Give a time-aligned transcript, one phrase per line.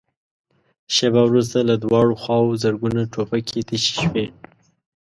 [0.95, 4.25] شېبه وروسته له دواړو خواوو زرګونه ټوپکې تشې شوې.